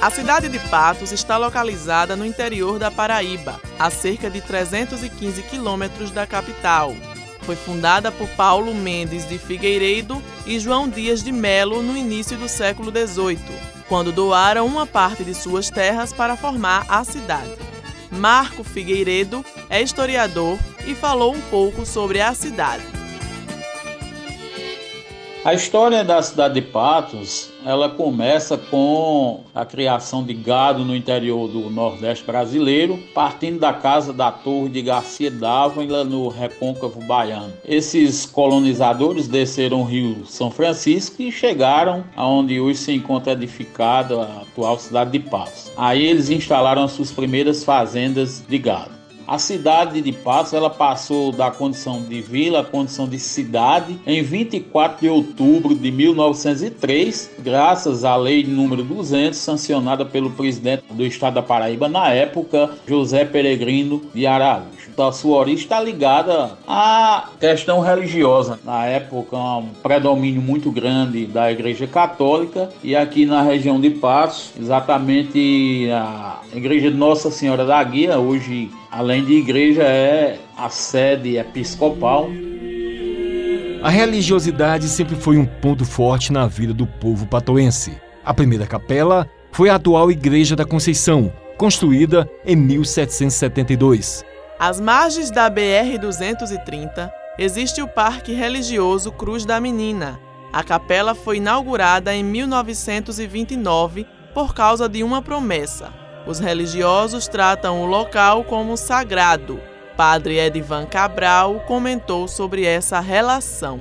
[0.00, 6.10] A cidade de Patos está localizada no interior da Paraíba, a cerca de 315 quilômetros
[6.10, 6.94] da capital.
[7.42, 12.48] Foi fundada por Paulo Mendes de Figueiredo e João Dias de Melo no início do
[12.48, 13.38] século XVIII,
[13.90, 17.52] quando doaram uma parte de suas terras para formar a cidade.
[18.10, 22.99] Marco Figueiredo é historiador e falou um pouco sobre a cidade.
[25.42, 31.48] A história da cidade de Patos, ela começa com a criação de gado no interior
[31.48, 37.54] do Nordeste brasileiro, partindo da casa da Torre de Garcia Dávila no Recôncavo Baiano.
[37.64, 44.42] Esses colonizadores desceram o rio São Francisco e chegaram aonde hoje se encontra edificada a
[44.42, 45.72] atual cidade de Patos.
[45.74, 48.99] Aí eles instalaram as suas primeiras fazendas de gado.
[49.30, 54.24] A cidade de Patos ela passou da condição de vila à condição de cidade em
[54.24, 61.34] 24 de outubro de 1903, graças à lei número 200 sancionada pelo presidente do estado
[61.34, 64.90] da Paraíba na época, José Peregrino de Araújo.
[64.92, 68.58] Então, a sua origem está ligada à questão religiosa.
[68.64, 74.50] Na época, um predomínio muito grande da Igreja Católica e aqui na região de Patos,
[74.58, 81.36] exatamente a Igreja de Nossa Senhora da Guia, hoje além de igreja, é a sede
[81.36, 82.28] episcopal.
[83.82, 87.96] A religiosidade sempre foi um ponto forte na vida do povo patoense.
[88.24, 94.24] A primeira capela foi a atual Igreja da Conceição, construída em 1772.
[94.58, 100.20] Às margens da BR-230 existe o Parque Religioso Cruz da Menina.
[100.52, 105.99] A capela foi inaugurada em 1929 por causa de uma promessa.
[106.26, 109.60] Os religiosos tratam o local como sagrado.
[109.96, 113.80] Padre Edivan Cabral comentou sobre essa relação.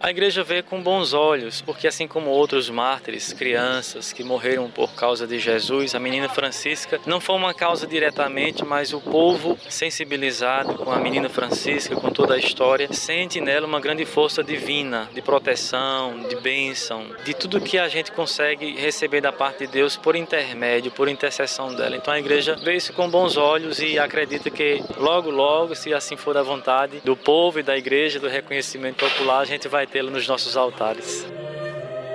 [0.00, 4.94] A igreja vê com bons olhos, porque assim como outros mártires, crianças que morreram por
[4.94, 10.74] causa de Jesus, a menina Francisca não foi uma causa diretamente, mas o povo sensibilizado
[10.74, 15.20] com a menina Francisca, com toda a história, sente nela uma grande força divina, de
[15.20, 20.14] proteção, de bênção, de tudo que a gente consegue receber da parte de Deus por
[20.14, 21.96] intermédio, por intercessão dela.
[21.96, 26.16] Então a igreja vê isso com bons olhos e acredita que logo, logo, se assim
[26.16, 30.10] for da vontade do povo e da igreja, do reconhecimento popular, a gente vai tê-lo
[30.10, 31.26] nos nossos altares.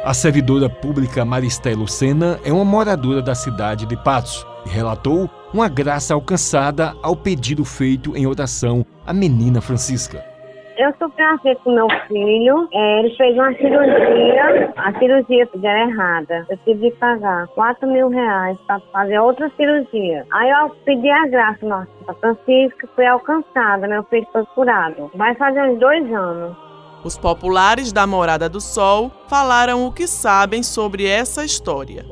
[0.04, 5.70] A servidora pública Maristela Sena é uma moradora da cidade de Patos e relatou uma
[5.70, 10.34] graça alcançada ao pedido feito em oração à menina Francisca.
[10.76, 16.46] Eu sofri um com meu filho, é, ele fez uma cirurgia, a cirurgia deram errada.
[16.50, 20.26] Eu tive de pagar 4 mil reais para fazer outra cirurgia.
[20.34, 25.12] Aí eu pedi a graça, nossa, a Francisca foi alcançada, meu filho foi curado.
[25.14, 26.73] Vai fazer uns dois anos.
[27.04, 32.06] Os populares da Morada do Sol falaram o que sabem sobre essa história.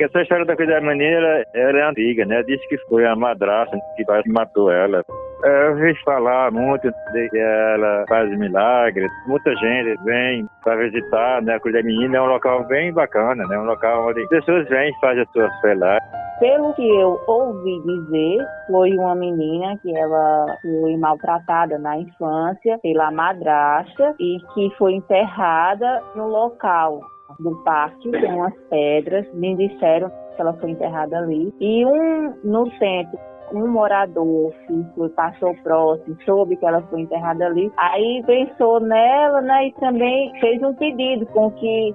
[0.00, 2.42] Essa história da coisa maneira é antiga, né?
[2.42, 5.04] Diz que foi a madrasta que matou ela.
[5.44, 9.10] Eu vi falar muito de que ela faz milagres.
[9.26, 11.54] Muita gente vem para visitar, né?
[11.54, 13.58] A Coisa da Menina é um local bem bacana, né?
[13.58, 15.98] Um local onde pessoas vêm e fazem as suas fé lá.
[16.40, 23.10] Pelo que eu ouvi dizer, foi uma menina que ela foi maltratada na infância pela
[23.10, 27.00] madrasta e que foi enterrada no local
[27.38, 29.30] do parque com umas pedras.
[29.34, 31.52] Me disseram que ela foi enterrada ali.
[31.60, 33.18] E um no centro
[33.52, 39.66] um morador que passou próximo, soube que ela foi enterrada ali, aí pensou nela, né,
[39.66, 41.92] e também fez um pedido com que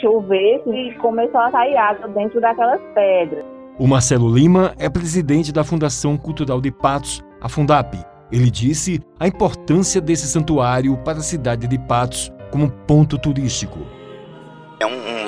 [0.00, 3.57] chovesse e começou a sair água dentro daquelas pedras.
[3.78, 7.96] O Marcelo Lima é presidente da Fundação Cultural de Patos, a Fundap.
[8.32, 13.78] Ele disse a importância desse santuário para a cidade de Patos como ponto turístico.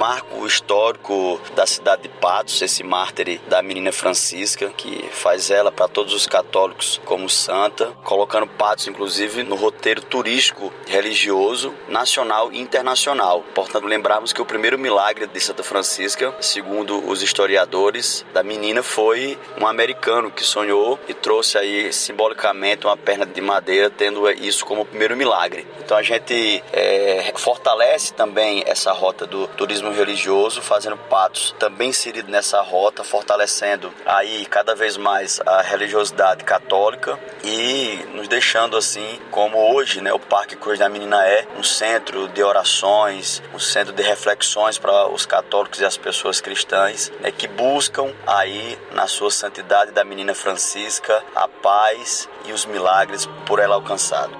[0.00, 5.88] Marco histórico da cidade de Patos, esse mártir da menina Francisca, que faz ela para
[5.88, 13.44] todos os católicos como santa, colocando Patos, inclusive, no roteiro turístico religioso nacional e internacional.
[13.54, 19.38] Portanto, lembrarmos que o primeiro milagre de Santa Francisca, segundo os historiadores, da menina foi
[19.60, 24.86] um americano que sonhou e trouxe aí simbolicamente uma perna de madeira, tendo isso como
[24.86, 25.66] primeiro milagre.
[25.78, 32.30] Então a gente é, fortalece também essa rota do turismo religioso, fazendo patos também inserido
[32.30, 39.58] nessa rota, fortalecendo aí cada vez mais a religiosidade católica e nos deixando assim como
[39.74, 44.02] hoje, né, o Parque Cruz da Menina é um centro de orações, um centro de
[44.02, 49.92] reflexões para os católicos e as pessoas cristãs, né, que buscam aí na sua santidade
[49.92, 54.32] da Menina Francisca a paz e os milagres por ela alcançado.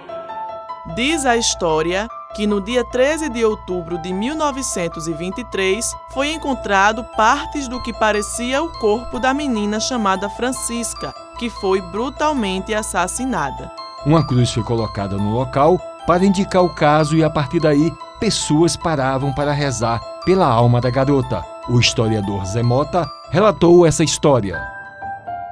[0.94, 7.82] Diz a história que no dia 13 de outubro de 1923 foi encontrado partes do
[7.82, 13.71] que parecia o corpo da menina chamada Francisca, que foi brutalmente assassinada.
[14.06, 18.77] Uma cruz foi colocada no local para indicar o caso e a partir daí pessoas
[18.77, 21.44] paravam para rezar pela alma da garota.
[21.69, 24.80] O historiador Zé Mota relatou essa história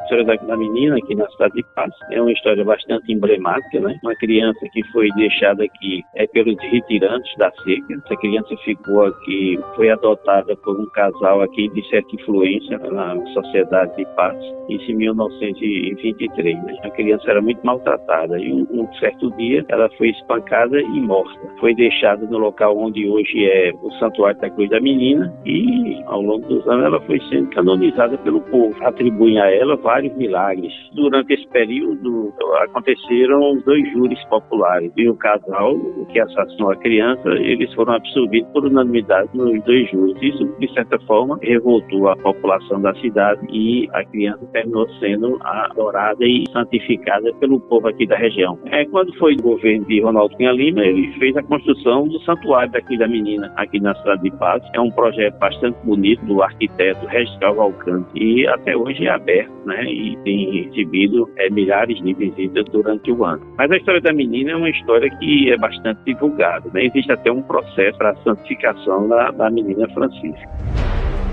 [0.08, 1.93] história da, da, menina aqui na cidade de Paz.
[2.10, 3.99] É uma história bastante emblemática, né?
[4.02, 7.94] Uma criança que foi deixada aqui é pelos retirantes da seca.
[7.94, 13.96] Essa criança ficou aqui, foi adotada por um casal aqui de certa influência na sociedade
[13.96, 14.37] de Paz.
[14.69, 16.62] Isso em 1923.
[16.62, 16.78] Né?
[16.82, 21.38] A criança era muito maltratada e um, um certo dia ela foi espancada e morta.
[21.60, 26.22] Foi deixada no local onde hoje é o Santuário da Cruz da Menina e ao
[26.22, 28.75] longo dos anos ela foi sendo canonizada pelo povo.
[28.84, 30.73] Atribuem a ela vários vários milagres.
[30.95, 35.77] Durante esse período aconteceram dois júris populares e o casal
[36.12, 40.17] que assassinou a criança, eles foram absorvidos por unanimidade nos dois júris.
[40.23, 46.25] Isso, de certa forma, revoltou a população da cidade e a criança terminou sendo adorada
[46.25, 48.59] e santificada pelo povo aqui da região.
[48.67, 52.71] É, quando foi o governo de Ronaldo Cunha Lima, ele fez a construção do santuário
[52.71, 54.62] daqui da menina, aqui na cidade de Paz.
[54.75, 59.88] É um projeto bastante bonito do arquiteto Regis Cavalcante e até hoje é aberto, né?
[59.88, 63.43] E tem recebido é, milhares de visitas durante o ano.
[63.56, 66.69] Mas a história da menina é uma história que é bastante divulgada.
[66.73, 66.87] Né?
[66.87, 70.49] Existe até um processo para a santificação da, da menina Francisca.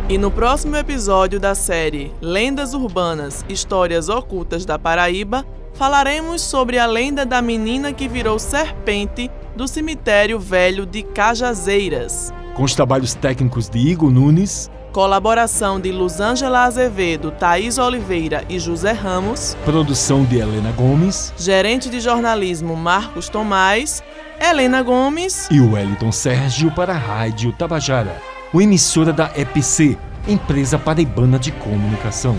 [0.08, 5.44] E no próximo episódio da série Lendas Urbanas Histórias Ocultas da Paraíba,
[5.74, 12.32] falaremos sobre a lenda da menina que virou serpente do cemitério velho de Cajazeiras.
[12.54, 18.94] Com os trabalhos técnicos de Igor Nunes, Colaboração de Luzângela Azevedo, Thaís Oliveira e José
[18.94, 19.54] Ramos.
[19.66, 21.34] Produção de Helena Gomes.
[21.38, 24.02] Gerente de jornalismo Marcos Tomás.
[24.40, 25.50] Helena Gomes.
[25.52, 28.22] E Wellington Sérgio para a Rádio Tabajara,
[28.54, 29.98] o emissora da EPC,
[30.30, 32.38] Empresa Paraibana de Comunicação.